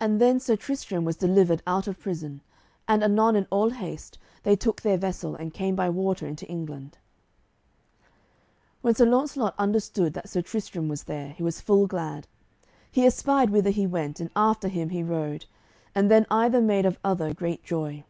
And 0.00 0.18
then 0.18 0.40
Sir 0.40 0.56
Tristram 0.56 1.04
was 1.04 1.14
delivered 1.18 1.62
out 1.66 1.86
of 1.86 2.00
prison, 2.00 2.40
and 2.88 3.04
anon 3.04 3.36
in 3.36 3.46
all 3.50 3.68
haste 3.68 4.16
they 4.44 4.56
took 4.56 4.80
their 4.80 4.96
vessel, 4.96 5.34
and 5.36 5.52
came 5.52 5.74
by 5.76 5.90
water 5.90 6.26
into 6.26 6.46
England. 6.48 6.96
When 8.80 8.94
Sir 8.94 9.04
Launcelot 9.04 9.54
understood 9.58 10.14
that 10.14 10.30
Sir 10.30 10.40
Tristram 10.40 10.88
was 10.88 11.04
there, 11.04 11.32
he 11.32 11.42
was 11.42 11.60
full 11.60 11.86
glad. 11.86 12.26
He 12.90 13.04
espied 13.04 13.50
whither 13.50 13.68
he 13.68 13.86
went, 13.86 14.20
and 14.20 14.30
after 14.34 14.68
him 14.68 14.88
he 14.88 15.02
rode, 15.02 15.44
and 15.94 16.10
then 16.10 16.24
either 16.30 16.62
made 16.62 16.86
of 16.86 16.98
other 17.04 17.34
great 17.34 17.62
joy. 17.62 18.04